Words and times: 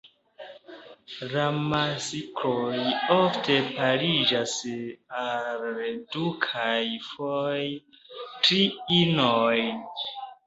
La 1.31 1.41
maskloj 1.73 2.79
ofte 3.17 3.57
pariĝas 3.75 4.55
al 5.25 5.67
du 6.15 6.29
kaj 6.47 6.79
foje 7.09 7.69
tri 8.47 8.59
inoj. 9.01 9.57